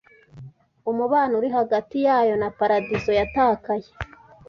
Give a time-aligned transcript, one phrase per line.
[0.91, 3.89] umubano uri hagati yayo na paradizo yatakaye.